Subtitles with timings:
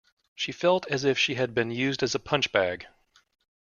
[0.33, 2.87] She felt as if she had been used as a punchbag